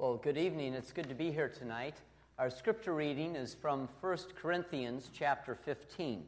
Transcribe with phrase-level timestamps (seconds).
[0.00, 0.72] Well, good evening.
[0.72, 1.94] It's good to be here tonight.
[2.38, 6.24] Our scripture reading is from 1 Corinthians chapter 15.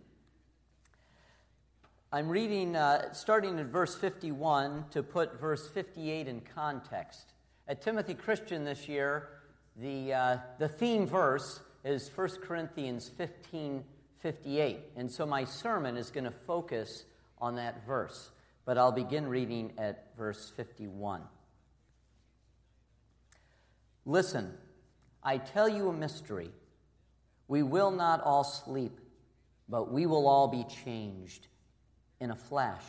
[2.12, 7.32] I'm reading uh, starting at verse 51 to put verse 58 in context.
[7.66, 9.30] At Timothy Christian this year,
[9.80, 13.84] the, uh, the theme verse is 1 Corinthians 15
[14.20, 14.80] 58.
[14.96, 17.06] And so my sermon is going to focus
[17.38, 18.32] on that verse.
[18.66, 21.22] But I'll begin reading at verse 51.
[24.04, 24.52] Listen,
[25.22, 26.50] I tell you a mystery.
[27.48, 28.98] We will not all sleep,
[29.68, 31.46] but we will all be changed
[32.20, 32.84] in a flash,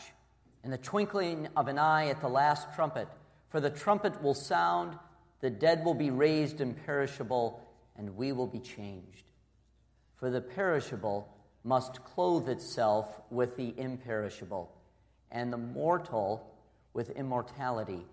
[0.64, 3.08] in the twinkling of an eye at the last trumpet.
[3.50, 4.98] For the trumpet will sound,
[5.42, 7.62] the dead will be raised imperishable,
[7.96, 9.26] and we will be changed.
[10.16, 11.28] For the perishable
[11.64, 14.72] must clothe itself with the imperishable,
[15.32, 16.56] and the mortal
[16.94, 18.06] with immortality.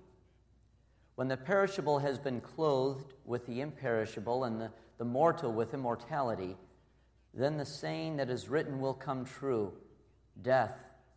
[1.21, 6.57] When the perishable has been clothed with the imperishable and the, the mortal with immortality,
[7.35, 9.75] then the saying that is written will come true
[10.41, 10.75] Death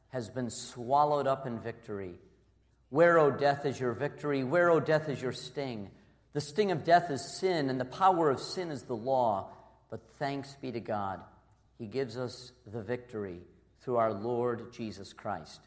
[0.10, 2.16] has been swallowed up in victory.
[2.90, 4.44] Where, O death, is your victory?
[4.44, 5.90] Where, O death, is your sting?
[6.34, 9.52] The sting of death is sin, and the power of sin is the law.
[9.90, 11.22] But thanks be to God,
[11.80, 13.40] He gives us the victory
[13.80, 15.62] through our Lord Jesus Christ.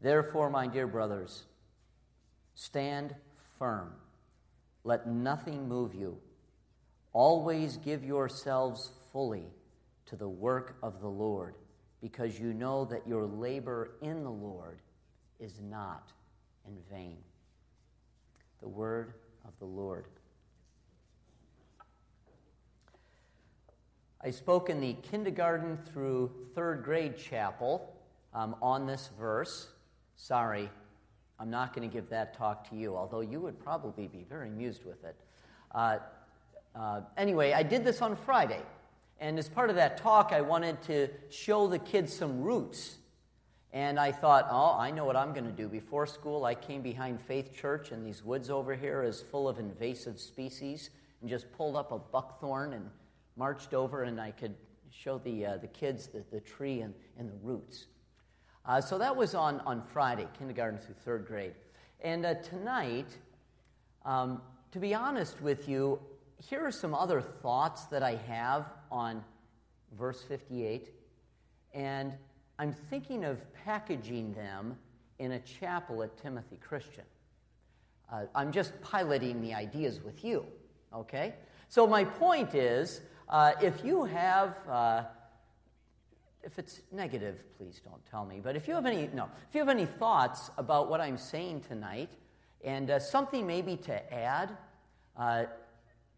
[0.00, 1.46] Therefore, my dear brothers,
[2.54, 3.14] Stand
[3.64, 3.90] firm.
[4.84, 6.18] Let nothing move you.
[7.14, 9.46] Always give yourselves fully
[10.04, 11.54] to the work of the Lord,
[12.02, 14.80] because you know that your labor in the Lord
[15.40, 16.12] is not
[16.68, 17.16] in vain.
[18.60, 19.14] The word
[19.46, 20.08] of the Lord.
[24.20, 27.96] I spoke in the kindergarten through third grade chapel
[28.34, 29.68] um, on this verse.
[30.16, 30.68] Sorry,
[31.38, 34.48] I'm not going to give that talk to you, although you would probably be very
[34.48, 35.16] amused with it.
[35.72, 35.98] Uh,
[36.74, 38.62] uh, anyway, I did this on Friday.
[39.20, 42.96] And as part of that talk, I wanted to show the kids some roots.
[43.72, 45.68] And I thought, oh, I know what I'm going to do.
[45.68, 49.58] Before school, I came behind Faith Church, and these woods over here is full of
[49.58, 50.90] invasive species,
[51.20, 52.88] and just pulled up a buckthorn and
[53.36, 54.54] marched over, and I could
[54.90, 57.86] show the, uh, the kids the, the tree and, and the roots.
[58.66, 61.52] Uh, so that was on, on Friday, kindergarten through third grade.
[62.00, 63.08] And uh, tonight,
[64.06, 64.40] um,
[64.72, 65.98] to be honest with you,
[66.38, 69.22] here are some other thoughts that I have on
[69.98, 70.90] verse 58.
[71.74, 72.14] And
[72.58, 74.76] I'm thinking of packaging them
[75.18, 77.04] in a chapel at Timothy Christian.
[78.10, 80.44] Uh, I'm just piloting the ideas with you,
[80.94, 81.34] okay?
[81.68, 85.04] So, my point is uh, if you have uh,
[86.44, 88.40] if it's negative, please don't tell me.
[88.42, 91.62] But if you have any, no, if you have any thoughts about what I'm saying
[91.68, 92.10] tonight,
[92.62, 94.50] and uh, something maybe to add,
[95.16, 95.44] uh,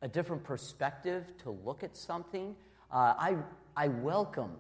[0.03, 2.55] a different perspective to look at something,
[2.93, 3.37] uh, I,
[3.77, 4.53] I welcome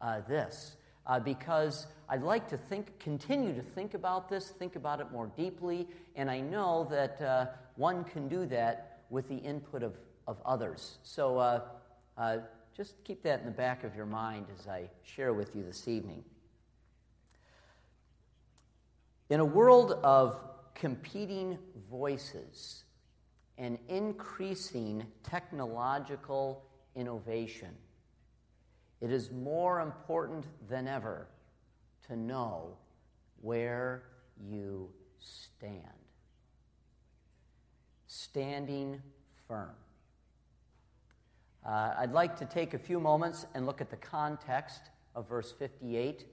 [0.00, 5.00] uh, this uh, because I'd like to think, continue to think about this, think about
[5.00, 7.46] it more deeply, and I know that uh,
[7.76, 9.94] one can do that with the input of,
[10.26, 10.98] of others.
[11.02, 11.62] So
[12.76, 15.88] just keep that in the back of your mind as I share with you this
[15.88, 16.24] evening.
[19.28, 20.40] In a world of
[20.74, 21.58] competing
[21.90, 22.84] voices
[23.58, 27.70] and increasing technological innovation,
[29.00, 31.26] it is more important than ever
[32.06, 32.76] to know
[33.40, 34.02] where
[34.40, 35.82] you stand.
[38.06, 39.02] Standing
[39.46, 39.74] firm.
[41.64, 45.52] Uh, I'd like to take a few moments and look at the context of verse
[45.52, 46.26] 58.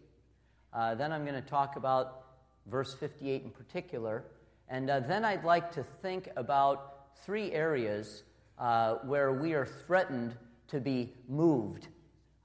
[0.73, 2.23] Uh, then I'm going to talk about
[2.65, 4.23] verse 58 in particular.
[4.69, 8.23] And uh, then I'd like to think about three areas
[8.57, 10.35] uh, where we are threatened
[10.69, 11.87] to be moved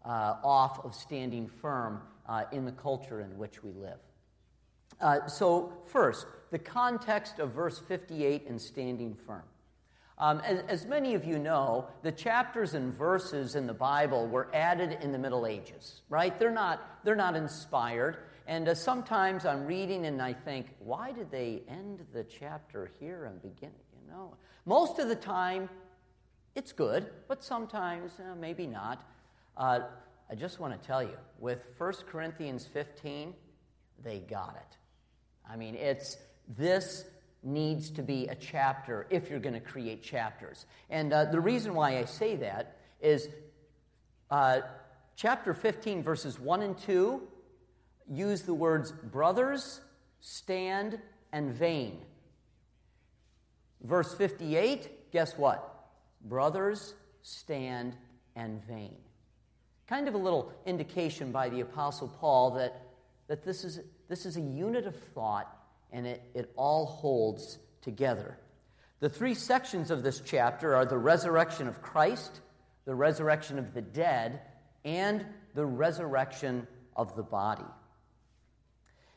[0.04, 5.30] uh, off of standing firm uh, in the culture in which we live.
[5.30, 9.42] so, first, the context of verse 58 and standing firm.
[10.16, 14.48] Um, as, as, many of you know, the chapters and verses in the Bible were
[14.54, 16.38] added in the Middle Ages, right?
[16.38, 18.18] They're not, they're not inspired.
[18.46, 23.24] And uh, sometimes I'm reading and I think, why did they end the chapter here
[23.24, 23.72] and begin?
[23.92, 25.68] You know, most of the time,
[26.54, 29.04] it's good, but sometimes uh, maybe not.
[29.56, 29.80] Uh,
[30.30, 33.34] I just want to tell you, with 1 Corinthians 15,
[34.04, 34.76] they got it.
[35.50, 36.16] I mean, it's
[36.56, 37.04] this
[37.44, 40.66] needs to be a chapter if you're going to create chapters.
[40.90, 43.28] And uh, the reason why I say that is
[44.30, 44.60] uh,
[45.16, 47.22] chapter 15, verses 1 and 2
[48.10, 49.80] use the words brothers,
[50.20, 50.98] stand,
[51.32, 51.98] and vain.
[53.82, 55.88] Verse 58, guess what?
[56.24, 57.96] Brothers, stand
[58.34, 58.96] and vain.
[59.86, 62.82] Kind of a little indication by the Apostle Paul that,
[63.28, 65.63] that this, is, this is a unit of thought
[65.94, 68.36] and it, it all holds together.
[68.98, 72.40] The three sections of this chapter are the resurrection of Christ,
[72.84, 74.40] the resurrection of the dead,
[74.84, 75.24] and
[75.54, 77.64] the resurrection of the body.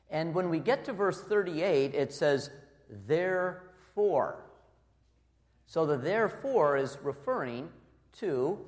[0.09, 2.51] And when we get to verse 38, it says,
[3.07, 4.45] therefore.
[5.65, 7.69] So the therefore is referring
[8.19, 8.59] to,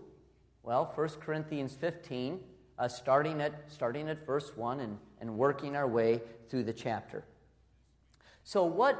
[0.63, 2.39] well, 1 Corinthians 15,
[2.77, 7.23] uh, starting, at, starting at verse 1 and, and working our way through the chapter.
[8.49, 8.99] So, what,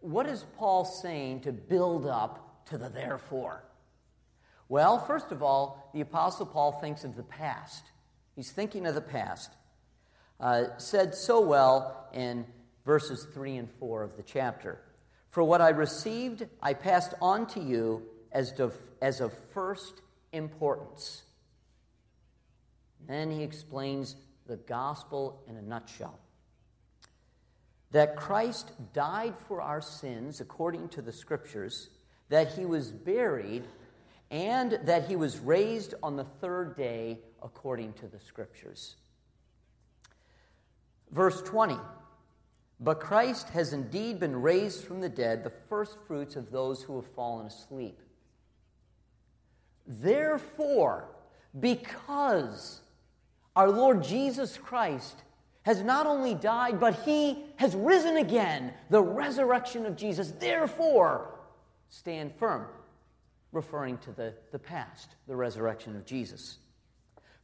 [0.00, 3.62] what is Paul saying to build up to the therefore?
[4.68, 7.84] Well, first of all, the Apostle Paul thinks of the past.
[8.34, 9.52] He's thinking of the past.
[10.40, 12.46] Uh, said so well in
[12.84, 14.80] verses 3 and 4 of the chapter.
[15.28, 18.02] For what I received, I passed on to you
[18.32, 20.02] as, of, as of first
[20.32, 21.22] importance.
[23.06, 24.16] Then he explains
[24.48, 26.18] the gospel in a nutshell
[27.92, 31.90] that Christ died for our sins according to the Scriptures,
[32.28, 33.64] that he was buried,
[34.30, 38.96] and that he was raised on the third day according to the Scriptures.
[41.10, 41.76] Verse 20
[42.78, 46.96] But Christ has indeed been raised from the dead, the first fruits of those who
[46.96, 48.00] have fallen asleep.
[49.86, 51.08] Therefore,
[51.58, 52.80] because
[53.56, 55.24] our Lord Jesus Christ
[55.62, 60.32] has not only died, but he has risen again, the resurrection of Jesus.
[60.32, 61.38] Therefore,
[61.90, 62.66] stand firm,
[63.52, 66.58] referring to the, the past, the resurrection of Jesus.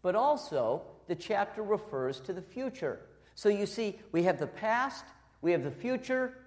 [0.03, 3.01] But also, the chapter refers to the future.
[3.35, 5.05] So you see, we have the past,
[5.43, 6.39] we have the future,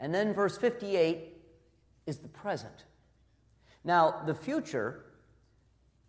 [0.00, 1.34] and then verse 58
[2.06, 2.84] is the present.
[3.84, 5.04] Now, the future,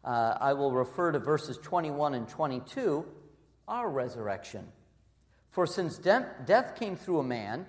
[0.03, 3.05] uh, I will refer to verses 21 and 22,
[3.67, 4.65] our resurrection.
[5.57, 7.65] For since de- death came through a man,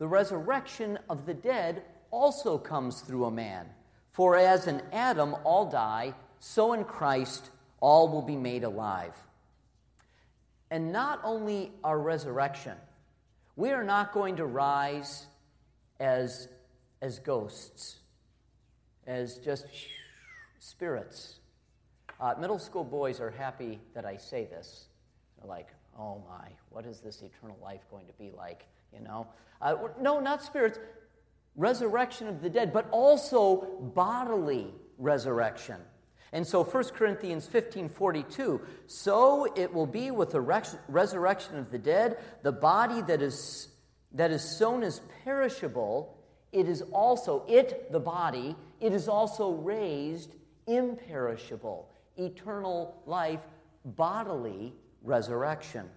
[0.00, 3.68] the resurrection of the dead also comes through a man.
[4.10, 9.14] For as in Adam all die, so in Christ all will be made alive.
[10.72, 12.76] And not only our resurrection,
[13.54, 15.26] we are not going to rise
[16.00, 16.48] as,
[17.00, 17.98] as ghosts,
[19.06, 19.66] as just
[20.58, 21.38] spirits.
[22.20, 24.86] Uh, middle school boys are happy that I say this.
[25.38, 25.68] They're like,
[25.98, 28.66] oh my, what is this eternal life going to be like?
[28.92, 29.26] You know?
[29.60, 30.78] Uh, no, not spirits,
[31.56, 35.76] resurrection of the dead, but also bodily resurrection.
[36.32, 41.78] And so 1 Corinthians 15 42, so it will be with the resurrection of the
[41.78, 43.68] dead, the body that is,
[44.12, 46.16] that is sown as perishable,
[46.50, 50.34] it is also, it, the body, it is also raised
[50.66, 53.40] imperishable, eternal life,
[53.84, 55.88] bodily resurrection.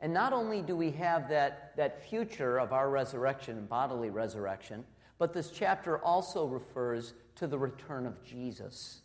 [0.00, 4.84] And not only do we have that, that future of our resurrection and bodily resurrection,
[5.18, 9.02] but this chapter also refers to the return of Jesus.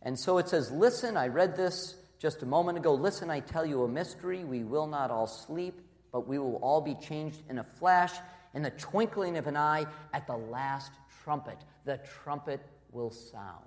[0.00, 2.94] And so it says, Listen, I read this just a moment ago.
[2.94, 4.44] Listen, I tell you a mystery.
[4.44, 5.80] We will not all sleep,
[6.12, 8.12] but we will all be changed in a flash,
[8.54, 10.92] in the twinkling of an eye, at the last
[11.24, 11.58] trumpet.
[11.84, 12.60] The trumpet
[12.92, 13.64] will sound,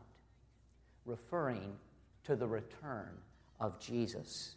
[1.06, 1.74] referring
[2.24, 3.10] to the return
[3.60, 4.56] of Jesus.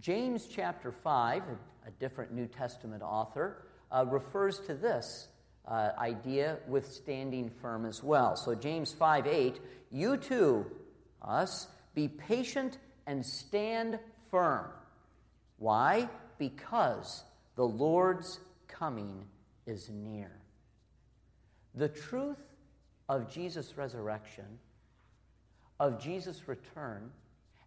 [0.00, 1.42] James chapter 5,
[1.86, 5.28] a, different New Testament author, uh, refers to this
[5.66, 8.36] uh, idea with standing firm as well.
[8.36, 9.60] So, James 5 8,
[9.90, 10.66] you too,
[11.22, 13.98] us, be patient and stand
[14.30, 14.66] firm.
[15.58, 16.08] Why?
[16.38, 19.24] Because the Lord's coming
[19.66, 20.30] is near.
[21.74, 22.38] The truth
[23.08, 24.58] of Jesus' resurrection,
[25.80, 27.10] of Jesus' return,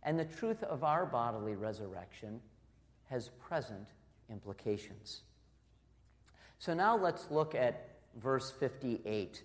[0.03, 2.39] and the truth of our bodily resurrection
[3.09, 3.87] has present
[4.29, 5.21] implications.
[6.59, 7.89] So now let's look at
[8.21, 9.43] verse 58.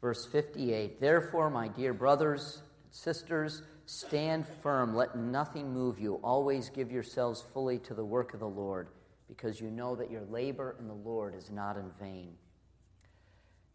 [0.00, 4.94] Verse 58 Therefore, my dear brothers and sisters, stand firm.
[4.94, 6.14] Let nothing move you.
[6.22, 8.88] Always give yourselves fully to the work of the Lord,
[9.28, 12.34] because you know that your labor in the Lord is not in vain.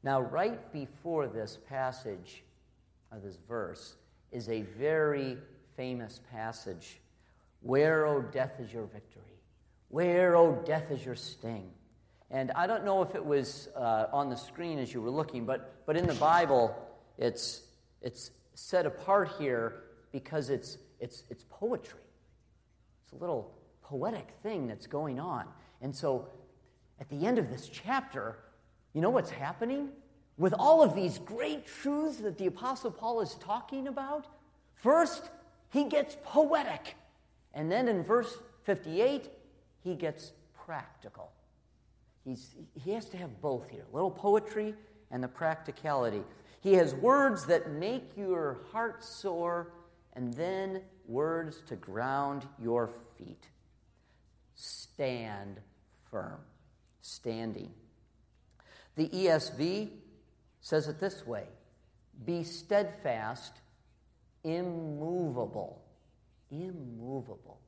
[0.03, 2.43] Now, right before this passage,
[3.12, 3.95] or this verse,
[4.31, 5.38] is a very
[5.75, 7.00] famous passage.
[7.62, 9.24] Where, O oh, death, is your victory?
[9.89, 11.72] Where, O oh, death, is your sting?
[12.29, 15.46] And I don't know if it was uh, on the screen as you were looking,
[15.46, 16.75] but, but in the Bible,
[17.17, 17.62] it's,
[18.01, 22.00] it's set apart here because it's, it's, it's poetry.
[23.03, 25.46] It's a little poetic thing that's going on.
[25.81, 26.27] And so
[27.00, 28.39] at the end of this chapter,
[28.93, 29.89] you know what's happening?
[30.38, 34.27] With all of these great truths that the Apostle Paul is talking about,
[34.75, 35.29] first,
[35.72, 36.96] he gets poetic.
[37.53, 39.29] And then in verse 58,
[39.84, 40.32] he gets
[40.65, 41.32] practical.
[42.24, 44.75] He's, he has to have both here a little poetry
[45.10, 46.22] and the practicality.
[46.62, 49.72] He has words that make your heart soar,
[50.13, 53.48] and then words to ground your feet.
[54.56, 55.60] Stand
[56.12, 56.39] firm.
[57.01, 57.72] Standing.
[58.96, 59.89] The ESV
[60.67, 61.45] says it this way
[62.25, 63.53] Be steadfast,
[64.43, 65.81] immovable.
[66.51, 67.59] Immovable.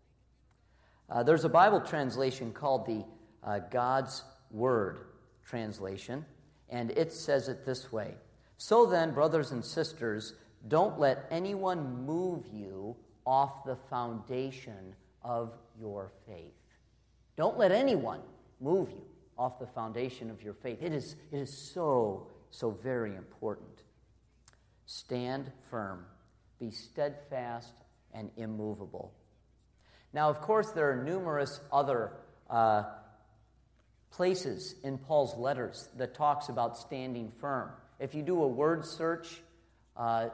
[1.09, 3.05] Uh, there's a Bible translation called the
[3.43, 4.99] uh, God's Word
[5.45, 6.25] translation,
[6.69, 8.15] and it says it this way
[8.57, 10.33] So then, brothers and sisters,
[10.67, 16.51] don't let anyone move you off the foundation of your faith.
[17.37, 18.19] Don't let anyone
[18.59, 19.05] move you
[19.37, 20.79] off the foundation of your faith.
[20.81, 23.83] It is, it is so, so very important.
[24.85, 26.05] Stand firm,
[26.59, 27.73] be steadfast
[28.13, 29.13] and immovable.
[30.13, 32.13] Now, of course, there are numerous other
[32.49, 32.83] uh,
[34.11, 37.69] places in Paul's letters that talks about standing firm.
[37.99, 39.41] If you do a word search,
[39.95, 40.29] uh,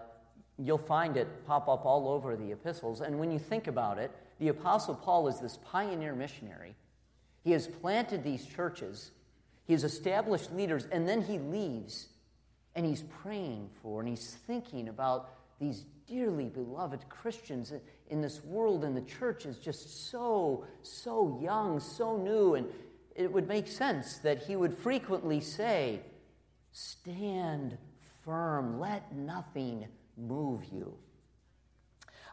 [0.58, 3.02] you'll find it pop up all over the epistles.
[3.02, 6.76] And when you think about it, the Apostle Paul is this pioneer missionary.
[7.44, 9.12] He has planted these churches,
[9.66, 12.08] he has established leaders, and then he leaves
[12.76, 15.30] and he's praying for and he's thinking about
[15.60, 17.74] these dearly beloved Christians
[18.10, 22.56] in this world, and the church is just so, so young, so new.
[22.56, 22.68] And
[23.16, 26.02] it would make sense that he would frequently say,
[26.72, 27.78] Stand
[28.24, 30.94] firm, let nothing move you.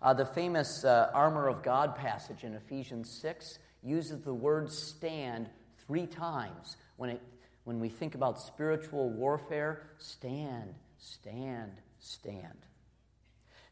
[0.02, 5.48] Uh, the famous uh, armor of God passage in Ephesians 6 uses the word stand
[5.92, 6.78] three times.
[6.96, 7.20] When, it,
[7.64, 12.64] when we think about spiritual warfare, stand, stand, stand.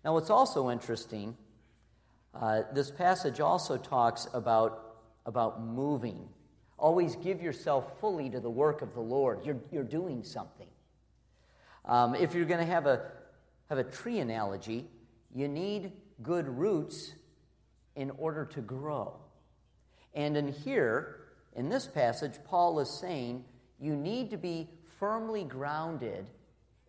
[0.05, 1.35] Now, what's also interesting,
[2.35, 6.29] uh, this passage also talks about, about moving.
[6.77, 9.47] Always give yourself fully to the work of the Lord.
[9.47, 10.69] You're, you're doing something.
[11.87, 13.01] Um, if you're going to have a,
[13.71, 14.85] have a tree analogy,
[15.35, 17.15] you need good roots
[17.97, 19.15] in order to grow.
[20.13, 21.20] And in here,
[21.57, 23.45] in this passage, Paul is saying
[23.81, 26.27] you need to be firmly grounded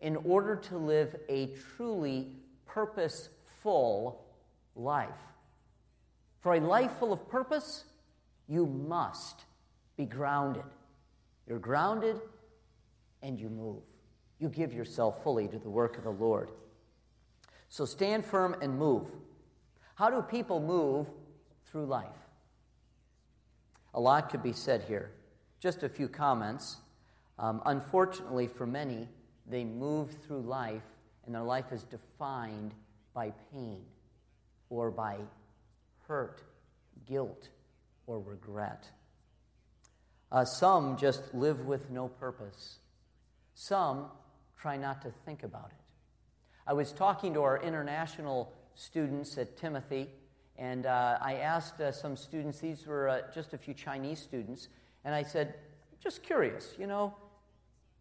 [0.00, 2.28] in order to live a truly
[2.66, 4.24] purposeful
[4.74, 5.08] life.
[6.40, 7.84] For a life full of purpose,
[8.48, 9.44] you must
[9.96, 10.64] be grounded.
[11.46, 12.20] You're grounded
[13.22, 13.82] and you move.
[14.38, 16.50] You give yourself fully to the work of the Lord.
[17.68, 19.06] So stand firm and move.
[19.94, 21.06] How do people move
[21.66, 22.08] through life?
[23.94, 25.10] A lot could be said here.
[25.60, 26.78] Just a few comments.
[27.38, 29.08] Um, unfortunately, for many,
[29.46, 30.82] they move through life
[31.24, 32.74] and their life is defined
[33.14, 33.82] by pain
[34.70, 35.18] or by
[36.08, 36.42] hurt,
[37.06, 37.48] guilt,
[38.06, 38.88] or regret.
[40.30, 42.78] Uh, some just live with no purpose.
[43.54, 44.06] Some
[44.58, 45.84] try not to think about it.
[46.66, 50.08] I was talking to our international students at Timothy,
[50.58, 54.68] and uh, I asked uh, some students, these were uh, just a few Chinese students,
[55.04, 55.54] and I said,
[56.02, 57.14] just curious, you know,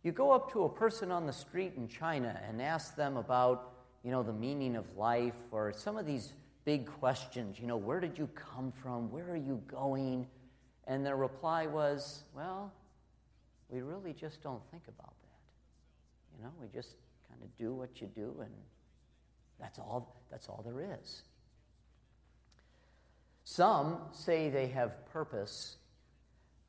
[0.04, 3.74] you go up to a person on the street in China and ask them about,
[4.04, 6.34] you know, the meaning of life or some of these
[6.66, 9.12] big questions, you know, where did you come from?
[9.12, 10.28] Where are you going?
[10.88, 12.74] And their reply was, well,
[13.70, 16.38] we really just don't think about that.
[16.38, 16.96] You know, we just
[17.30, 18.52] kind of do what you do and
[19.60, 21.22] that's all that's all there is.
[23.44, 25.78] Some say they have purpose,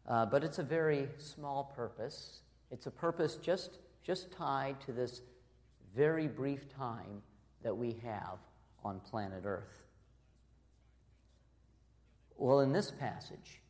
[0.08, 2.40] uh, but it's a very small purpose.
[2.70, 5.22] It's a purpose just, just tied to this
[5.94, 7.22] very brief time
[7.62, 8.38] that we have
[8.84, 9.82] on planet Earth.
[12.36, 13.60] Well, in this passage,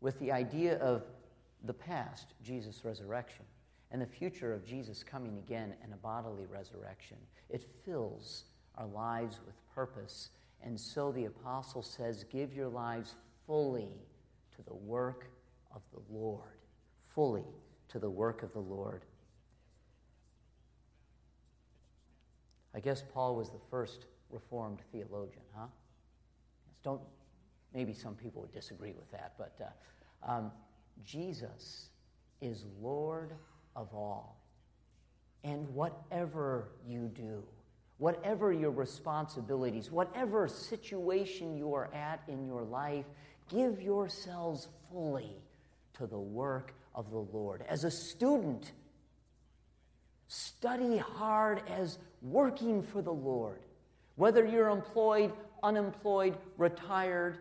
[0.00, 1.02] with the idea of
[1.64, 3.44] the past, Jesus' resurrection,
[3.90, 7.18] and the future of Jesus coming again and a bodily resurrection,
[7.50, 8.44] it fills
[8.78, 10.30] our lives with purpose.
[10.62, 13.14] And so the apostle says, Give your lives
[13.46, 13.92] fully
[14.56, 15.30] to the work
[15.74, 16.58] of the Lord.
[17.14, 17.44] Fully
[17.88, 19.04] to the work of the Lord.
[22.74, 25.66] I guess Paul was the first Reformed theologian, huh?
[26.84, 27.00] Don't,
[27.74, 30.52] maybe some people would disagree with that, but uh, um,
[31.04, 31.88] Jesus
[32.40, 33.32] is Lord
[33.74, 34.36] of all.
[35.42, 37.42] And whatever you do,
[38.00, 43.04] whatever your responsibilities, whatever situation you are at in your life,
[43.50, 45.36] give yourselves fully
[45.92, 47.62] to the work of the Lord.
[47.68, 48.72] As a student,
[50.28, 53.60] study hard as working for the Lord.
[54.16, 57.36] Whether you're employed, unemployed, retired,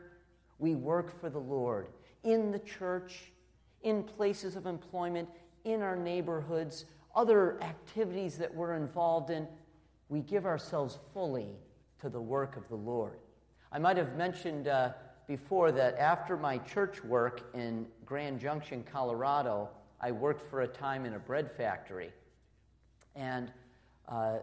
[0.58, 1.88] we work for the Lord
[2.26, 3.32] in the church,
[3.84, 5.30] in places of employment,
[5.64, 6.84] in our neighborhoods,
[7.16, 9.48] other activities that we're involved in.
[10.10, 11.56] We give ourselves fully
[12.02, 13.20] to the work of the Lord.
[13.72, 14.94] I might have mentioned uh,
[15.28, 19.70] before that after my church work in Grand Junction, Colorado,
[20.02, 22.12] I worked for a time in a bread factory.
[23.16, 23.52] And
[24.08, 24.38] uh,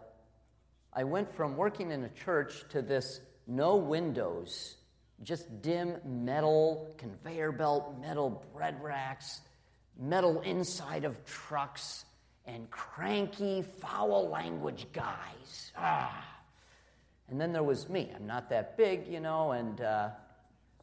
[0.93, 4.75] I went from working in a church to this no windows,
[5.23, 9.41] just dim metal, conveyor belt, metal bread racks,
[9.99, 12.05] metal inside of trucks,
[12.47, 15.71] and cranky, foul language guys.
[15.77, 16.25] Ah.
[17.29, 18.11] And then there was me.
[18.15, 20.09] I'm not that big, you know, and uh,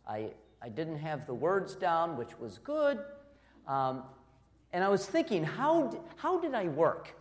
[0.07, 0.31] I,
[0.61, 2.99] I didn't have the words down, which was good.
[3.67, 4.03] Um,
[4.73, 7.15] and I was thinking, how, how did I work?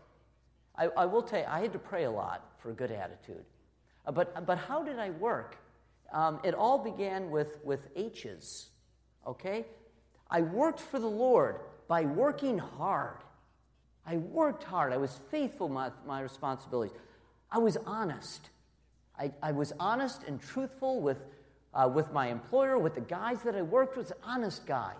[0.75, 3.45] I, I, will tell you, I had to pray a lot for a good attitude.
[4.05, 5.57] Uh, but, but how did I work?
[6.11, 8.69] Um, it all began with, with H's,
[9.25, 9.65] okay?
[10.29, 13.17] I worked for the Lord by working hard.
[14.05, 14.91] I worked hard.
[14.91, 16.95] I was faithful my, my responsibilities.
[17.51, 18.49] I was honest.
[19.17, 21.17] I, I was honest and truthful with,
[21.73, 24.93] uh, with my employer, with the guys that I worked with, honest guy.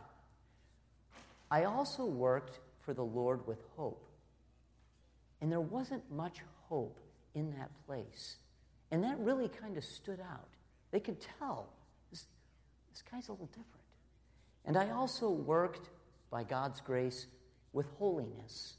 [1.52, 4.08] I also worked for the Lord with hope.
[5.42, 6.38] And there wasn't much
[6.70, 7.00] hope
[7.36, 8.38] in that place.
[8.92, 10.48] And that really kind of stood out.
[10.92, 11.68] They could tell
[12.12, 12.26] this,
[12.92, 13.68] this guy's a little different.
[14.66, 15.90] And I also worked,
[16.30, 17.28] by God's grace,
[17.74, 18.76] with holiness.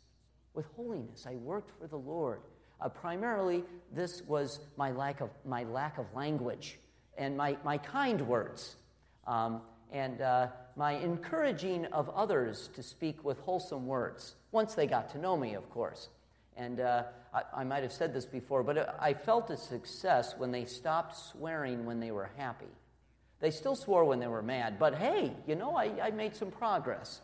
[0.54, 1.26] With holiness.
[1.28, 2.40] I worked for the Lord.
[2.80, 6.78] Uh, primarily, this was my lack of, my lack of language
[7.16, 8.76] and my, my kind words,
[9.26, 15.10] um, and uh, my encouraging of others to speak with wholesome words, once they got
[15.10, 16.08] to know me, of course.
[16.56, 20.50] And uh, I, I, might have said this before, but I felt a success when
[20.50, 22.66] they stopped swearing when they were happy.
[23.40, 26.50] They still swore when they were mad, but hey, you know, I, I made some
[26.50, 27.20] progress.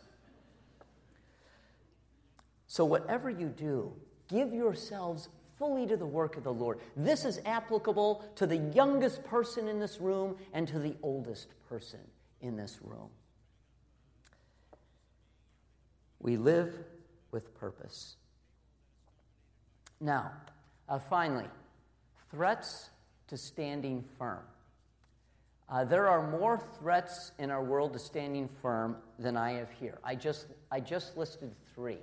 [2.71, 3.91] So, whatever you do,
[4.29, 6.79] give yourselves fully to the work of the Lord.
[6.95, 11.99] This is applicable to the youngest person in this room and to the oldest person
[12.39, 13.09] in this room.
[16.21, 16.73] We live
[17.31, 18.15] with purpose.
[19.99, 20.31] Now,
[20.87, 21.49] uh, finally,
[22.29, 22.89] threats
[23.27, 24.45] to standing firm.
[25.67, 29.99] Uh, there are more threats in our world to standing firm than I have here.
[30.05, 31.97] I just, I just listed three.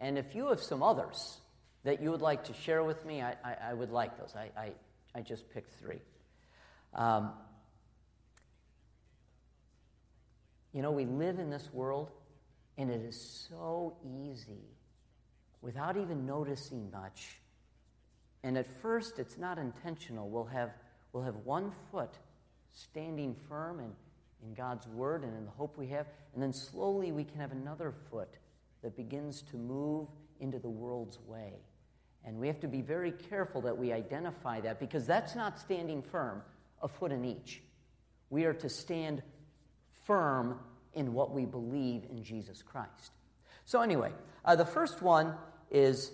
[0.00, 1.38] And if you have some others,
[1.84, 4.34] that you would like to share with me, I, I, I would like those.
[4.34, 4.72] I, I,
[5.14, 6.00] I just picked three.
[6.94, 7.32] Um,
[10.72, 12.10] you know, we live in this world,
[12.76, 14.64] and it is so easy
[15.60, 17.38] without even noticing much.
[18.42, 20.28] And at first, it's not intentional.
[20.28, 20.70] We'll have,
[21.12, 22.12] we'll have one foot
[22.72, 23.92] standing firm in,
[24.42, 27.52] in God's word and in the hope we have, and then slowly we can have
[27.52, 28.36] another foot
[28.84, 30.06] that begins to move
[30.38, 31.54] into the world's way.
[32.24, 36.02] And we have to be very careful that we identify that because that's not standing
[36.02, 36.42] firm,
[36.80, 37.62] a foot in each.
[38.30, 39.22] We are to stand
[40.06, 40.60] firm
[40.94, 43.12] in what we believe in Jesus Christ.
[43.64, 44.12] So, anyway,
[44.44, 45.34] uh, the first one
[45.70, 46.12] is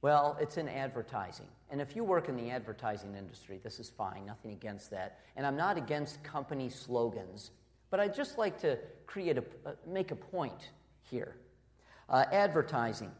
[0.00, 1.46] well, it's in advertising.
[1.70, 5.18] And if you work in the advertising industry, this is fine, nothing against that.
[5.36, 7.50] And I'm not against company slogans,
[7.90, 10.70] but I'd just like to create a, uh, make a point
[11.10, 11.34] here.
[12.08, 13.10] Uh, advertising.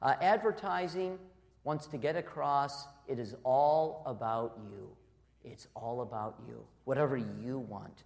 [0.00, 1.18] Uh, advertising
[1.64, 4.88] wants to get across it is all about you.
[5.44, 8.04] It's all about you, whatever you want.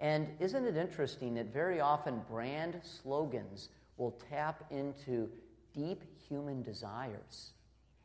[0.00, 5.28] And isn't it interesting that very often brand slogans will tap into
[5.74, 7.52] deep human desires?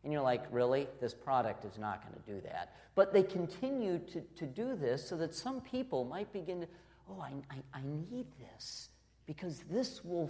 [0.04, 0.88] And you're like, really?
[1.00, 2.76] This product is not going to do that.
[2.96, 6.68] But they continue to, to do this so that some people might begin to,
[7.10, 8.90] oh, I, I, I need this
[9.26, 10.30] because this will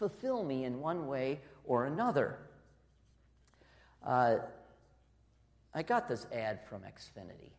[0.00, 2.38] fulfill me in one way or another.
[4.04, 4.38] Uh,
[5.74, 7.52] I got this ad from Xfinity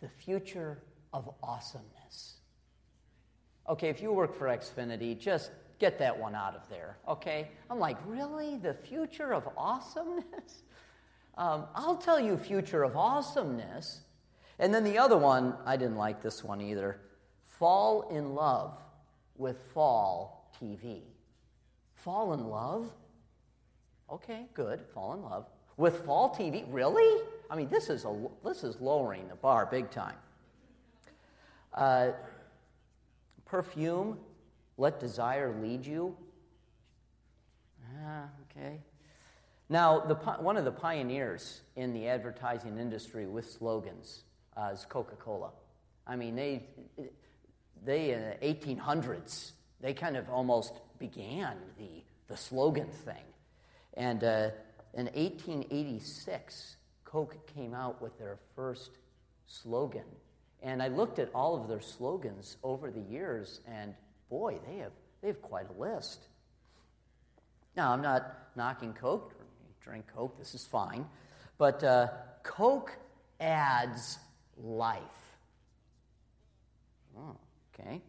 [0.00, 2.38] The future of awesomeness.
[3.68, 7.48] Okay, if you work for Xfinity, just get that one out of there, okay?
[7.70, 8.56] I'm like, really?
[8.56, 10.62] The future of awesomeness?
[11.36, 14.00] Um, I'll tell you, future of awesomeness.
[14.58, 17.00] And then the other one, I didn't like this one either.
[17.44, 18.76] Fall in love
[19.36, 21.02] with Fall TV.
[21.98, 22.90] Fall in love?
[24.10, 24.80] Okay, good.
[24.94, 25.46] Fall in love.
[25.76, 26.64] With fall TV?
[26.68, 27.22] Really?
[27.50, 30.16] I mean, this is, a, this is lowering the bar big time.
[31.74, 32.10] Uh,
[33.44, 34.18] perfume.
[34.76, 36.16] Let desire lead you.
[38.04, 38.80] Ah, okay.
[39.68, 44.22] Now, the, one of the pioneers in the advertising industry with slogans
[44.56, 45.50] uh, is Coca Cola.
[46.06, 46.62] I mean, they,
[47.84, 53.24] they in the 1800s, they kind of almost began the, the slogan thing.
[53.94, 54.50] And uh,
[54.94, 58.98] in 1886, Coke came out with their first
[59.46, 60.04] slogan.
[60.62, 63.94] And I looked at all of their slogans over the years, and
[64.28, 66.26] boy, they have, they have quite a list.
[67.76, 69.34] Now, I'm not knocking Coke,
[69.80, 71.06] drink Coke, this is fine.
[71.58, 72.08] But uh,
[72.42, 72.96] Coke
[73.40, 74.18] adds
[74.56, 75.02] life.
[77.16, 77.36] Oh,
[77.72, 78.02] okay.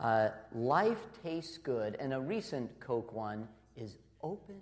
[0.00, 4.60] Uh, life tastes good, and a recent Coke one is open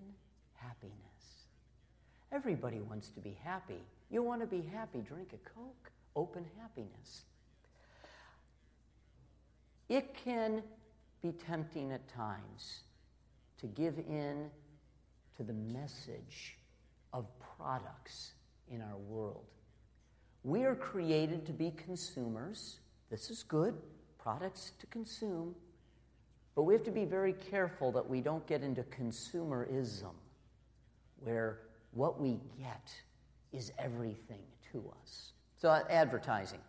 [0.55, 0.94] happiness.
[2.33, 3.79] Everybody wants to be happy.
[4.11, 5.92] You want to be happy, drink a Coke.
[6.16, 7.22] Open happiness.
[9.88, 10.62] It can
[11.22, 12.81] be tempting at times
[13.61, 14.51] to give in
[15.37, 16.59] to the message
[17.12, 18.33] of products
[18.68, 19.44] in our world.
[20.42, 22.81] We are created to be consumers.
[23.09, 23.74] This is good,
[24.18, 25.54] products to consume.
[26.54, 30.14] But we have to be very careful that we don't get into consumerism,
[31.20, 31.61] where
[31.92, 32.92] what we get
[33.52, 35.33] is everything to us.
[35.57, 36.61] So, uh, advertising.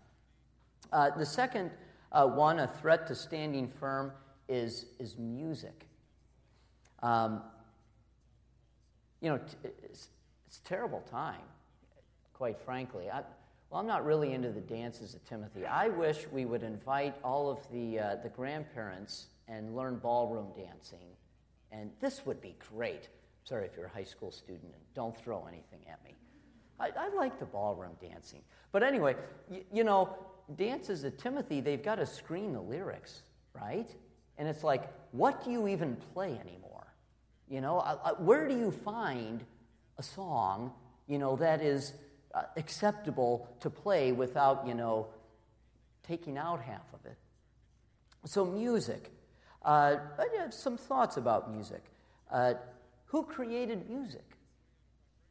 [0.92, 1.72] Uh, the second
[2.12, 4.12] uh, one, a threat to standing firm,
[4.48, 5.86] is, is music.
[7.04, 7.42] Um,
[9.22, 10.10] you know, t- it's,
[10.48, 11.42] it's, a terrible time,
[12.34, 13.10] quite frankly.
[13.10, 13.22] I,
[13.70, 15.66] well, I'm not really into the dances of Timothy.
[15.66, 21.08] I wish we would invite all of the, uh, the grandparents and learn ballroom dancing.
[21.72, 23.10] And this would be great.
[23.44, 26.16] Sorry if you're a high school student and don't throw anything at me.
[26.80, 28.42] I, I like the ballroom dancing.
[28.72, 29.16] But anyway,
[29.50, 30.16] y- you know,
[30.56, 33.22] dances of Timothy, they've got to screen the lyrics,
[33.54, 33.90] right?
[34.38, 36.88] And it's like, what do you even play anymore?
[37.50, 39.44] You know, I, I, where do you find
[39.98, 40.72] a song,
[41.08, 41.94] you know, that is
[42.34, 45.08] uh, acceptable to play without, you know,
[46.04, 47.18] taking out half of it?
[48.26, 49.12] So, music.
[49.64, 51.84] Uh, I have some thoughts about music.
[52.32, 52.54] Uh,
[53.06, 54.38] who created music?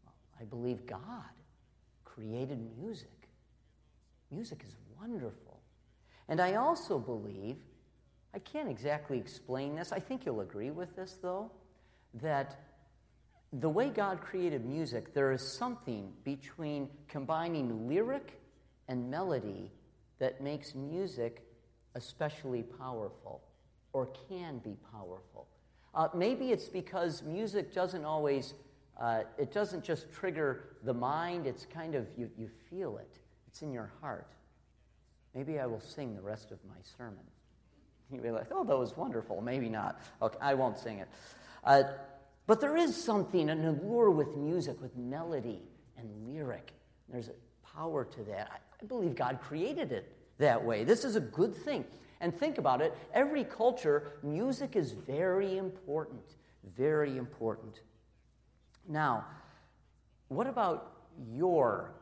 [0.04, 1.30] Well, I believe God
[2.04, 3.28] created music.
[4.30, 5.60] Music is wonderful.
[6.28, 7.56] And I also believe,
[8.34, 11.50] I can't exactly explain this, I think you'll agree with this though,
[12.14, 12.58] that
[13.52, 18.40] the way God created music, there is something between combining lyric
[18.88, 19.70] and melody
[20.18, 21.42] that makes music
[21.94, 23.42] especially powerful
[23.92, 25.48] or can be powerful.
[25.94, 28.54] Uh, maybe it's because music doesn't always,
[29.00, 33.62] uh, it doesn't just trigger the mind, it's kind of, you, you feel it, it's
[33.62, 34.32] in your heart.
[35.34, 37.24] Maybe I will sing the rest of my sermon.
[38.10, 39.40] You realize, oh, that was wonderful.
[39.40, 40.00] Maybe not.
[40.22, 41.08] Okay, I won't sing it.
[41.62, 41.82] Uh,
[42.48, 45.60] but there is something, an allure with music, with melody
[45.98, 46.72] and lyric.
[47.10, 47.34] There's a
[47.76, 48.50] power to that.
[48.50, 50.82] I, believe God created it that way.
[50.82, 51.84] This is a good thing.
[52.22, 56.22] And think about it every culture, music is very important.
[56.74, 57.82] Very important.
[58.88, 59.26] Now,
[60.28, 60.92] what about
[61.30, 61.92] your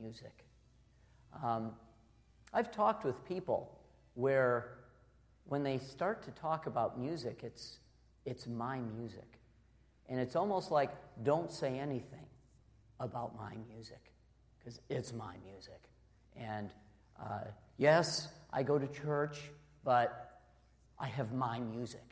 [0.00, 0.44] music?
[1.44, 1.70] Um,
[2.52, 3.78] I've talked with people
[4.14, 4.78] where
[5.44, 7.78] when they start to talk about music, it's,
[8.24, 9.39] it's my music.
[10.10, 10.90] And it's almost like,
[11.22, 12.26] don't say anything
[12.98, 14.12] about my music,
[14.58, 15.80] because it's my music.
[16.36, 16.70] And
[17.18, 17.44] uh,
[17.78, 19.38] yes, I go to church,
[19.84, 20.40] but
[20.98, 22.02] I have my music.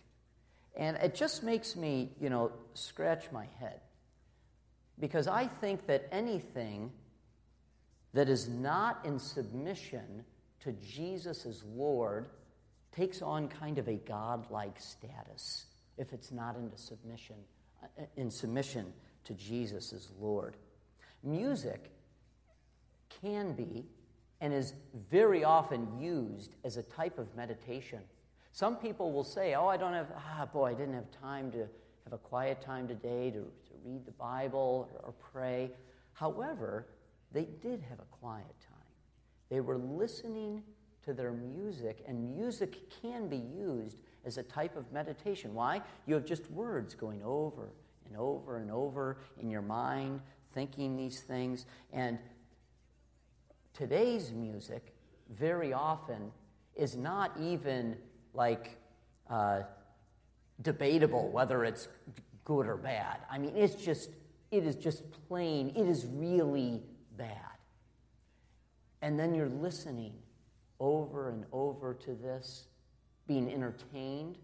[0.77, 3.81] And it just makes me, you know, scratch my head.
[5.01, 6.93] Because I think that anything
[8.15, 10.25] that is not in submission
[10.61, 12.29] to Jesus as Lord
[12.93, 17.37] takes on kind of a godlike status if it's not into submission,
[18.17, 18.93] in submission
[19.25, 20.57] to Jesus as Lord.
[21.23, 21.91] Music
[23.23, 23.85] can be
[24.41, 24.75] and is
[25.11, 28.01] very often used as a type of meditation.
[28.53, 31.67] Some people will say, Oh, I don't have, ah, boy, I didn't have time to
[32.05, 35.71] have a quiet time today to, to read the Bible or, or pray.
[36.13, 36.87] However,
[37.33, 38.79] they did have a quiet time.
[39.51, 40.63] They were listening
[41.05, 45.55] to their music, and music can be used as a type of meditation.
[45.55, 45.83] Why?
[46.07, 47.71] You have just words going over
[48.07, 50.21] and over and over in your mind,
[50.53, 51.67] thinking these things.
[51.93, 52.19] And
[53.75, 54.95] today's music
[55.31, 56.33] very often
[56.75, 57.97] is not even
[58.35, 58.79] like
[59.29, 59.63] uh,
[60.63, 61.89] debatable whether it's
[62.45, 63.19] good or bad.
[63.31, 64.11] I mean, it's just,
[64.51, 66.83] it is just plain, it is really
[67.17, 67.37] bad.
[69.03, 70.15] And then you're listening
[70.81, 72.68] over and over to this.
[73.29, 74.39] Being entertained.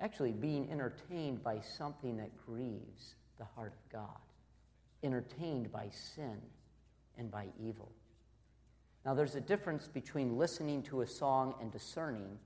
[0.00, 4.18] Actually, being entertained by something that grieves the heart of God,
[5.04, 6.40] entertained by sin
[7.16, 7.92] and by evil.
[9.04, 12.38] Now, there's a difference between listening to a song and discerning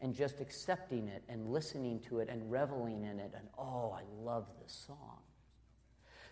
[0.00, 4.02] and just accepting it and listening to it and reveling in it and, oh, I
[4.22, 5.18] love this song.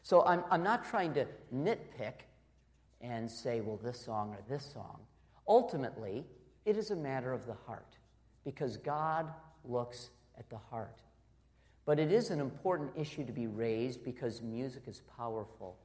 [0.03, 2.27] So I'm, I'm not trying to nitpick
[3.01, 5.01] and say, well, this song or this song.
[5.49, 6.25] Ultimately,
[6.67, 7.97] it is a matter of the heart
[8.45, 9.33] because God
[9.65, 11.01] looks at the heart.
[11.87, 15.77] But it is an important issue to be raised because music is powerful.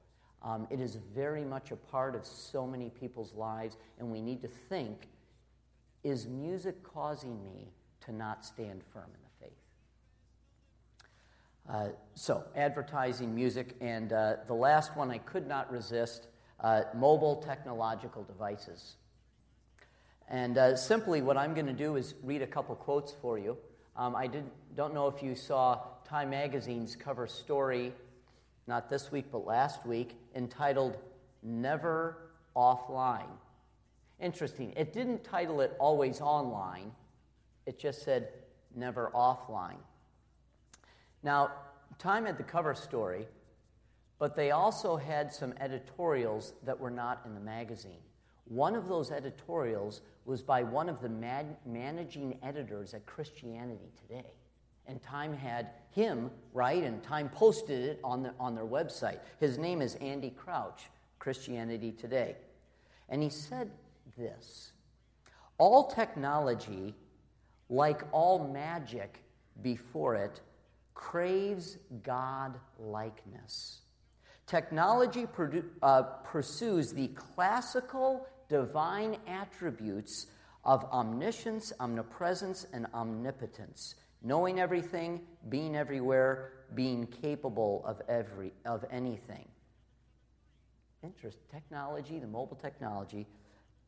[0.42, 4.42] Um, it is very much a part of so many people's lives, and we need
[4.42, 5.08] to think
[6.04, 7.72] is music causing me
[8.06, 9.58] to not stand firm in the faith?
[11.70, 16.28] Uh, so, advertising music, and uh, the last one I could not resist
[16.60, 18.96] uh, mobile technological devices.
[20.32, 23.58] And uh, simply, what I'm going to do is read a couple quotes for you.
[23.98, 24.46] Um, I did,
[24.78, 27.94] don't know if you saw Time Magazine's cover story,
[28.66, 30.98] not this week, but last week, entitled
[31.44, 33.28] Never Offline.
[34.22, 34.72] Interesting.
[34.78, 36.94] It didn't title it Always Online,
[37.66, 38.30] it just said
[38.74, 39.82] Never Offline.
[41.24, 41.52] Now,
[42.00, 43.28] Time had the cover story,
[44.18, 48.00] but they also had some editorials that were not in the magazine.
[48.52, 54.28] One of those editorials was by one of the man- managing editors at Christianity Today.
[54.88, 59.20] And Time had him write, and Time posted it on, the, on their website.
[59.40, 62.36] His name is Andy Crouch, Christianity Today.
[63.08, 63.72] And he said
[64.18, 64.74] this
[65.58, 66.94] All technology,
[67.70, 69.24] like all magic
[69.62, 70.42] before it,
[70.94, 73.80] craves God likeness.
[74.46, 80.28] Technology produ- uh, pursues the classical divine attributes
[80.66, 89.48] of omniscience, omnipresence, and omnipotence, knowing everything, being everywhere, being capable of, every, of anything.
[91.02, 93.26] Interest, technology, the mobile technology,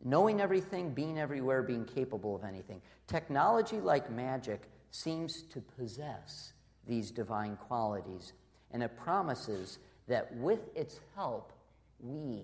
[0.02, 2.82] knowing everything, being everywhere, being capable of anything.
[3.06, 6.54] Technology, like magic, seems to possess
[6.88, 8.32] these divine qualities,
[8.72, 11.52] and it promises that with its help,
[12.00, 12.44] we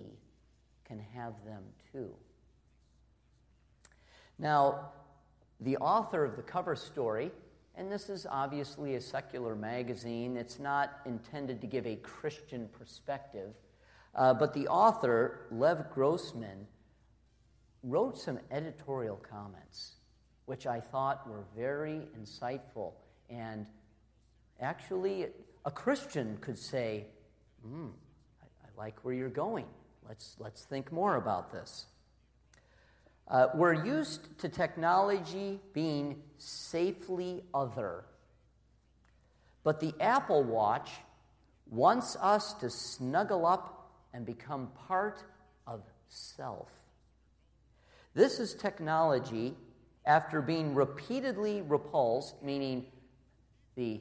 [0.90, 2.10] can have them too.
[4.40, 4.90] Now,
[5.60, 7.30] the author of the cover story,
[7.76, 13.54] and this is obviously a secular magazine, it's not intended to give a Christian perspective,
[14.16, 16.66] uh, but the author, Lev Grossman,
[17.84, 19.92] wrote some editorial comments,
[20.46, 22.94] which I thought were very insightful.
[23.28, 23.64] And
[24.60, 25.28] actually,
[25.64, 27.04] a Christian could say,
[27.64, 27.90] mm,
[28.42, 29.66] I, I like where you're going.
[30.10, 31.86] Let's, let's think more about this.
[33.28, 38.02] Uh, we're used to technology being safely other.
[39.62, 40.90] But the Apple Watch
[41.70, 45.22] wants us to snuggle up and become part
[45.64, 46.70] of self.
[48.12, 49.54] This is technology
[50.06, 52.84] after being repeatedly repulsed, meaning
[53.76, 54.00] the,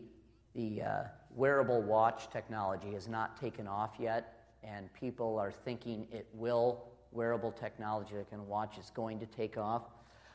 [0.56, 1.04] the uh,
[1.36, 6.86] wearable watch technology has not taken off yet and people are thinking it will.
[7.12, 9.84] Wearable technology like a watch is going to take off.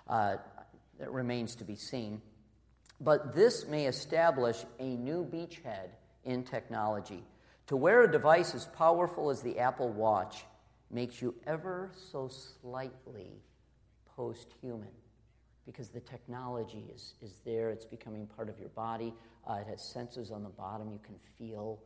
[0.09, 0.37] Uh,
[1.01, 2.21] it remains to be seen.
[3.01, 5.91] But this may establish a new beachhead
[6.25, 7.23] in technology.
[7.69, 10.45] To wear a device as powerful as the Apple Watch
[10.91, 13.41] makes you ever so slightly
[14.17, 14.91] post human
[15.67, 19.15] because the technology is, is there, it's becoming part of your body.
[19.49, 21.79] Uh, it has sensors on the bottom you can feel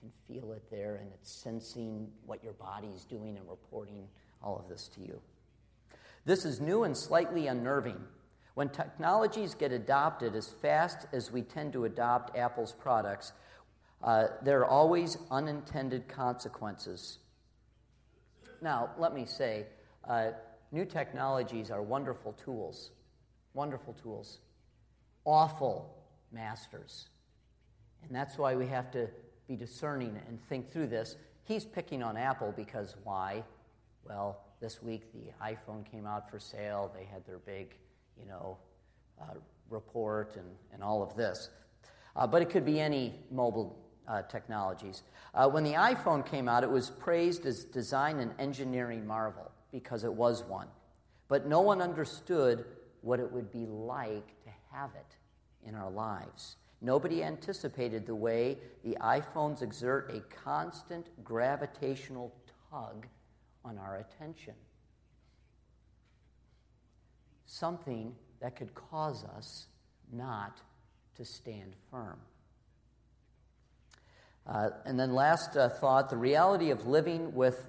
[0.00, 4.08] can feel it there, and it's sensing what your body's doing and reporting
[4.42, 5.20] all of this to you.
[6.24, 8.00] This is new and slightly unnerving.
[8.54, 13.32] When technologies get adopted as fast as we tend to adopt Apple's products,
[14.02, 17.18] uh, there are always unintended consequences.
[18.62, 19.66] Now, let me say,
[20.08, 20.30] uh,
[20.72, 22.90] new technologies are wonderful tools,
[23.54, 24.40] wonderful tools,
[25.24, 25.94] awful
[26.32, 27.08] masters.
[28.02, 29.08] And that's why we have to
[29.50, 31.16] be discerning and think through this.
[31.42, 33.42] He's picking on Apple because why?
[34.04, 36.92] Well, this week the iPhone came out for sale.
[36.96, 37.74] They had their big,
[38.16, 38.58] you know,
[39.20, 39.34] uh,
[39.68, 41.50] report and, and all of this.
[42.14, 45.02] Uh, but it could be any mobile uh, technologies.
[45.34, 50.04] Uh, when the iPhone came out, it was praised as design and engineering marvel because
[50.04, 50.68] it was one.
[51.26, 52.64] But no one understood
[53.00, 55.16] what it would be like to have it
[55.68, 56.54] in our lives.
[56.80, 62.34] Nobody anticipated the way the iPhones exert a constant gravitational
[62.70, 63.06] tug
[63.64, 64.54] on our attention.
[67.50, 69.66] something that could cause us
[70.12, 70.60] not
[71.16, 72.18] to stand firm.
[74.46, 77.66] Uh, and then, last uh, thought the reality of living with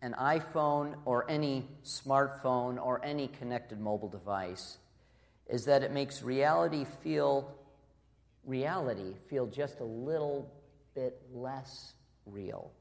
[0.00, 4.78] an iPhone or any smartphone or any connected mobile device
[5.48, 7.54] is that it makes reality feel
[8.46, 10.50] reality feel just a little
[10.94, 11.94] bit less
[12.26, 12.72] real.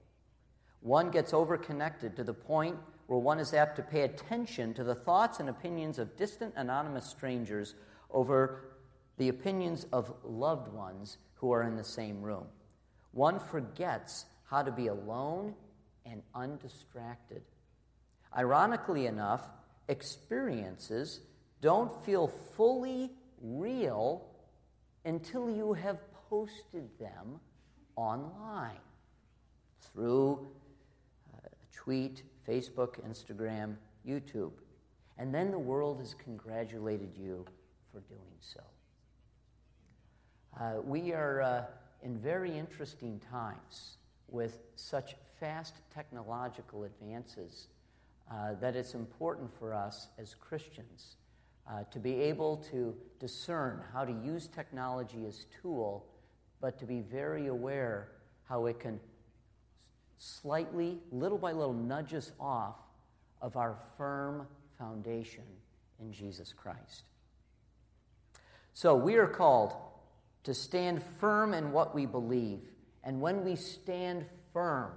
[0.81, 4.95] One gets overconnected to the point where one is apt to pay attention to the
[4.95, 7.75] thoughts and opinions of distant anonymous strangers
[8.11, 8.65] over
[9.17, 12.45] the opinions of loved ones who are in the same room.
[13.11, 15.55] One forgets how to be alone
[16.05, 17.43] and undistracted.
[18.35, 19.47] Ironically enough,
[19.87, 21.21] experiences
[21.61, 24.25] don't feel fully real
[25.05, 27.39] until you have posted them
[27.95, 28.79] online
[29.81, 30.47] through
[31.35, 33.75] a tweet, Facebook, Instagram,
[34.07, 34.51] YouTube.
[35.17, 37.45] And then the world has congratulated you
[37.91, 38.61] for doing so.
[40.59, 41.63] Uh, we are uh,
[42.03, 43.97] in very interesting times
[44.29, 47.67] with such fast technological advances
[48.31, 51.17] uh, that it's important for us as Christians
[51.69, 56.05] uh, to be able to discern how to use technology as tool,
[56.59, 58.09] but to be very aware
[58.49, 58.99] how it can
[60.17, 62.75] slightly, little by little, nudge us off
[63.41, 64.47] of our firm
[64.77, 65.43] foundation
[65.99, 67.03] in Jesus Christ.
[68.73, 69.75] So we are called
[70.43, 72.59] to stand firm in what we believe.
[73.03, 74.91] And when we stand firm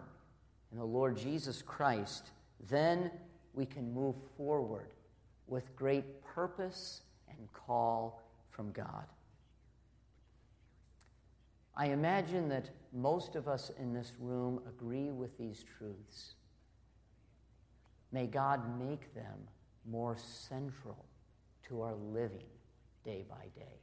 [0.72, 2.30] in the Lord Jesus Christ,
[2.68, 3.10] then
[3.52, 4.88] we can move forward
[5.46, 9.04] with great purpose and call from God.
[11.76, 16.34] I imagine that most of us in this room agree with these truths.
[18.12, 19.48] May God make them
[19.84, 21.04] more central
[21.68, 22.46] to our living
[23.04, 23.76] day by day.